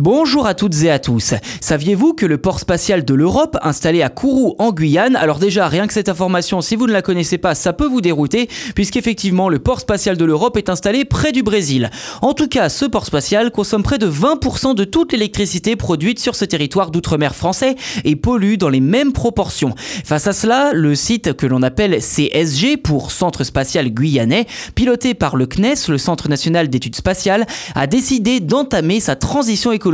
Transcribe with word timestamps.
Bonjour 0.00 0.46
à 0.46 0.54
toutes 0.54 0.80
et 0.84 0.92
à 0.92 1.00
tous. 1.00 1.34
Saviez-vous 1.60 2.12
que 2.12 2.24
le 2.24 2.38
port 2.38 2.60
spatial 2.60 3.04
de 3.04 3.14
l'Europe, 3.14 3.58
installé 3.62 4.00
à 4.02 4.08
Kourou 4.08 4.54
en 4.60 4.70
Guyane, 4.70 5.16
alors 5.16 5.40
déjà 5.40 5.66
rien 5.66 5.88
que 5.88 5.92
cette 5.92 6.08
information, 6.08 6.60
si 6.60 6.76
vous 6.76 6.86
ne 6.86 6.92
la 6.92 7.02
connaissez 7.02 7.36
pas, 7.36 7.56
ça 7.56 7.72
peut 7.72 7.88
vous 7.88 8.00
dérouter, 8.00 8.48
puisqu'effectivement 8.76 9.48
le 9.48 9.58
port 9.58 9.80
spatial 9.80 10.16
de 10.16 10.24
l'Europe 10.24 10.56
est 10.56 10.68
installé 10.68 11.04
près 11.04 11.32
du 11.32 11.42
Brésil. 11.42 11.90
En 12.22 12.32
tout 12.32 12.46
cas, 12.46 12.68
ce 12.68 12.84
port 12.84 13.06
spatial 13.06 13.50
consomme 13.50 13.82
près 13.82 13.98
de 13.98 14.08
20% 14.08 14.76
de 14.76 14.84
toute 14.84 15.10
l'électricité 15.10 15.74
produite 15.74 16.20
sur 16.20 16.36
ce 16.36 16.44
territoire 16.44 16.92
d'outre-mer 16.92 17.34
français 17.34 17.74
et 18.04 18.14
pollue 18.14 18.54
dans 18.54 18.68
les 18.68 18.78
mêmes 18.78 19.12
proportions. 19.12 19.74
Face 20.04 20.28
à 20.28 20.32
cela, 20.32 20.70
le 20.74 20.94
site 20.94 21.32
que 21.32 21.46
l'on 21.46 21.64
appelle 21.64 21.98
CSG 22.00 22.76
pour 22.76 23.10
Centre 23.10 23.42
spatial 23.42 23.90
guyanais, 23.90 24.46
piloté 24.76 25.14
par 25.14 25.34
le 25.34 25.46
CNES, 25.46 25.88
le 25.88 25.98
Centre 25.98 26.28
national 26.28 26.68
d'études 26.68 26.94
spatiales, 26.94 27.46
a 27.74 27.88
décidé 27.88 28.38
d'entamer 28.38 29.00
sa 29.00 29.16
transition 29.16 29.72
écologique 29.72 29.87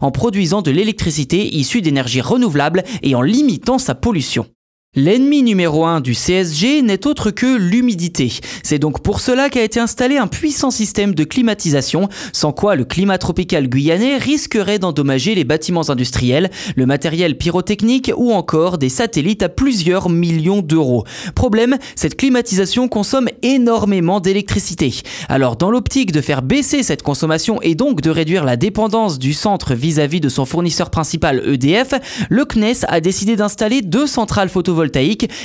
en 0.00 0.10
produisant 0.10 0.62
de 0.62 0.70
l'électricité 0.70 1.56
issue 1.56 1.82
d'énergie 1.82 2.20
renouvelable 2.20 2.84
et 3.02 3.14
en 3.14 3.22
limitant 3.22 3.78
sa 3.78 3.94
pollution. 3.94 4.46
L'ennemi 4.94 5.42
numéro 5.42 5.86
un 5.86 6.02
du 6.02 6.12
CSG 6.12 6.82
n'est 6.82 7.06
autre 7.06 7.30
que 7.30 7.56
l'humidité. 7.56 8.30
C'est 8.62 8.78
donc 8.78 9.00
pour 9.00 9.20
cela 9.20 9.48
qu'a 9.48 9.62
été 9.62 9.80
installé 9.80 10.18
un 10.18 10.26
puissant 10.26 10.70
système 10.70 11.14
de 11.14 11.24
climatisation, 11.24 12.10
sans 12.34 12.52
quoi 12.52 12.76
le 12.76 12.84
climat 12.84 13.16
tropical 13.16 13.68
guyanais 13.68 14.18
risquerait 14.18 14.78
d'endommager 14.78 15.34
les 15.34 15.44
bâtiments 15.44 15.88
industriels, 15.88 16.50
le 16.76 16.84
matériel 16.84 17.38
pyrotechnique 17.38 18.12
ou 18.18 18.34
encore 18.34 18.76
des 18.76 18.90
satellites 18.90 19.42
à 19.42 19.48
plusieurs 19.48 20.10
millions 20.10 20.60
d'euros. 20.60 21.06
Problème, 21.34 21.78
cette 21.96 22.18
climatisation 22.18 22.86
consomme 22.86 23.30
énormément 23.40 24.20
d'électricité. 24.20 24.92
Alors 25.30 25.56
dans 25.56 25.70
l'optique 25.70 26.12
de 26.12 26.20
faire 26.20 26.42
baisser 26.42 26.82
cette 26.82 27.02
consommation 27.02 27.62
et 27.62 27.74
donc 27.74 28.02
de 28.02 28.10
réduire 28.10 28.44
la 28.44 28.58
dépendance 28.58 29.18
du 29.18 29.32
centre 29.32 29.72
vis-à-vis 29.72 30.20
de 30.20 30.28
son 30.28 30.44
fournisseur 30.44 30.90
principal 30.90 31.42
EDF, 31.48 31.94
le 32.28 32.44
CNES 32.44 32.84
a 32.88 33.00
décidé 33.00 33.36
d'installer 33.36 33.80
deux 33.80 34.06
centrales 34.06 34.50
photovoltaïques 34.50 34.81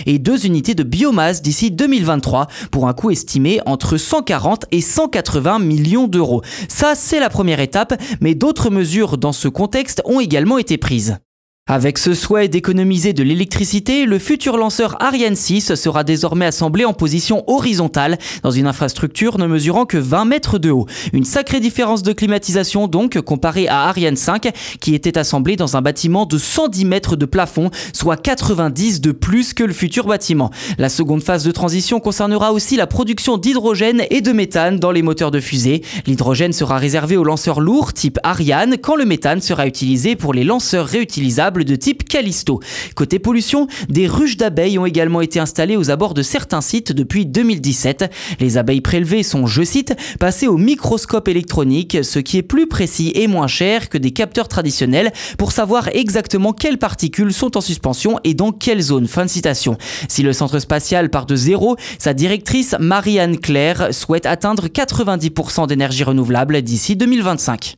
et 0.05 0.19
deux 0.19 0.45
unités 0.45 0.75
de 0.75 0.83
biomasse 0.83 1.41
d'ici 1.41 1.71
2023 1.71 2.47
pour 2.71 2.88
un 2.88 2.93
coût 2.93 3.11
estimé 3.11 3.59
entre 3.66 3.97
140 3.97 4.66
et 4.71 4.81
180 4.81 5.59
millions 5.59 6.07
d'euros. 6.07 6.41
Ça, 6.69 6.93
c'est 6.95 7.19
la 7.19 7.30
première 7.30 7.59
étape, 7.59 7.93
mais 8.21 8.35
d'autres 8.35 8.69
mesures 8.69 9.17
dans 9.17 9.33
ce 9.33 9.47
contexte 9.47 10.02
ont 10.05 10.19
également 10.19 10.58
été 10.58 10.77
prises. 10.77 11.17
Avec 11.69 11.97
ce 11.97 12.13
souhait 12.13 12.47
d'économiser 12.47 13.11
de 13.11 13.23
l'électricité, 13.23 14.05
le 14.05 14.19
futur 14.19 14.55
lanceur 14.55 14.95
Ariane 15.03 15.35
6 15.35 15.75
sera 15.75 16.05
désormais 16.05 16.45
assemblé 16.45 16.85
en 16.85 16.93
position 16.93 17.43
horizontale 17.47 18.17
dans 18.41 18.51
une 18.51 18.67
infrastructure 18.67 19.37
ne 19.37 19.47
mesurant 19.47 19.85
que 19.85 19.97
20 19.97 20.23
mètres 20.23 20.59
de 20.59 20.71
haut. 20.71 20.85
Une 21.11 21.25
sacrée 21.25 21.59
différence 21.59 22.03
de 22.03 22.13
climatisation 22.13 22.87
donc 22.87 23.19
comparée 23.19 23.67
à 23.67 23.89
Ariane 23.89 24.15
5 24.15 24.49
qui 24.79 24.95
était 24.95 25.17
assemblé 25.17 25.57
dans 25.57 25.75
un 25.75 25.81
bâtiment 25.81 26.25
de 26.25 26.37
110 26.37 26.85
mètres 26.85 27.17
de 27.17 27.25
plafond, 27.25 27.69
soit 27.91 28.15
90 28.15 29.02
de 29.02 29.11
plus 29.11 29.53
que 29.53 29.65
le 29.65 29.73
futur 29.73 30.07
bâtiment. 30.07 30.52
La 30.77 30.87
seconde 30.87 31.21
phase 31.21 31.43
de 31.43 31.52
transition 31.52 31.99
concernera 31.99 32.53
aussi 32.53 32.77
la 32.77 32.87
production 32.87 33.35
d'hydrogène 33.35 34.03
et 34.09 34.21
de 34.21 34.31
méthane 34.31 34.79
dans 34.79 34.91
les 34.91 35.02
moteurs 35.02 35.31
de 35.31 35.41
fusée. 35.41 35.81
L'hydrogène 36.05 36.53
sera 36.53 36.77
réservé 36.77 37.17
aux 37.17 37.25
lanceurs 37.25 37.59
lourds 37.59 37.91
type 37.91 38.19
Ariane 38.23 38.77
quand 38.81 38.95
le 38.95 39.03
méthane 39.03 39.41
sera 39.41 39.67
utilisé 39.67 40.15
pour 40.15 40.33
les 40.33 40.45
lanceurs 40.45 40.87
réutilisables 40.87 41.56
de 41.66 41.75
type 41.75 42.08
Callisto. 42.08 42.59
Côté 42.95 43.19
pollution, 43.19 43.67
des 43.89 44.08
ruches 44.08 44.38
d'abeilles 44.38 44.80
ont 44.80 44.86
également 44.86 45.22
été 45.22 45.39
installées 45.39 45.77
aux 45.77 45.91
abords 45.91 46.14
de 46.14 46.22
certains 46.22 46.61
sites 46.61 46.91
depuis 46.91 47.25
2017. 47.25 48.11
Les 48.39 48.58
abeilles 48.58 48.81
prélevées 48.81 49.23
sont, 49.23 49.47
je 49.47 49.64
cite, 49.64 49.95
passées 50.19 50.47
au 50.47 50.58
microscope 50.58 51.27
électronique, 51.27 51.99
ce 52.03 52.19
qui 52.19 52.38
est 52.38 52.44
plus 52.44 52.67
précis 52.67 53.11
et 53.16 53.27
moins 53.27 53.47
cher 53.47 53.89
que 53.89 53.97
des 53.97 54.11
capteurs 54.11 54.47
traditionnels 54.47 55.11
pour 55.38 55.52
savoir 55.52 55.89
exactement 55.89 56.53
quelles 56.53 56.77
particules 56.77 57.33
sont 57.33 57.58
en 57.58 57.61
suspension 57.61 58.19
et 58.23 58.33
dans 58.33 58.52
quelle 58.52 58.81
zone. 58.81 59.08
Fin 59.08 59.25
de 59.25 59.30
citation. 59.30 59.77
Si 60.09 60.23
le 60.23 60.33
centre 60.33 60.59
spatial 60.59 61.09
part 61.09 61.25
de 61.25 61.36
zéro, 61.36 61.75
sa 61.99 62.14
directrice 62.14 62.76
Marianne 62.80 63.37
Claire 63.37 63.93
souhaite 63.93 64.26
atteindre 64.26 64.67
90% 64.67 65.67
d'énergie 65.67 66.04
renouvelable 66.04 66.61
d'ici 66.61 66.95
2025. 66.95 67.77